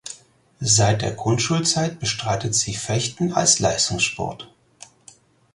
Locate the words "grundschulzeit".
1.11-1.99